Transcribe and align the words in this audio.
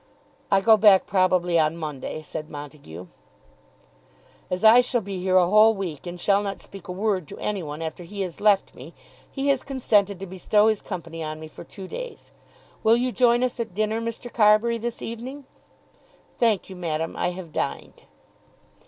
"I 0.49 0.61
go 0.61 0.77
back 0.77 1.05
probably 1.05 1.59
on 1.59 1.77
Monday," 1.77 2.23
said 2.23 2.49
Montague. 2.49 3.05
"As 4.49 4.63
I 4.63 4.81
shall 4.81 4.99
be 5.01 5.19
here 5.19 5.35
a 5.37 5.47
whole 5.47 5.75
week, 5.75 6.07
and 6.07 6.19
shall 6.19 6.41
not 6.41 6.59
speak 6.59 6.87
a 6.87 6.91
word 6.91 7.27
to 7.27 7.37
any 7.37 7.61
one 7.61 7.83
after 7.83 8.01
he 8.01 8.21
has 8.21 8.41
left 8.41 8.73
me, 8.73 8.95
he 9.29 9.49
has 9.49 9.61
consented 9.61 10.19
to 10.19 10.25
bestow 10.25 10.65
his 10.69 10.81
company 10.81 11.21
on 11.23 11.39
me 11.39 11.47
for 11.47 11.63
two 11.63 11.87
days. 11.87 12.31
Will 12.81 12.97
you 12.97 13.11
join 13.11 13.43
us 13.43 13.59
at 13.59 13.75
dinner, 13.75 14.01
Mr. 14.01 14.33
Carbury, 14.33 14.79
this 14.79 15.03
evening?" 15.03 15.45
"Thank 16.35 16.67
you, 16.67 16.75
madam; 16.75 17.15
I 17.15 17.29
have 17.29 17.53
dined." 17.53 18.01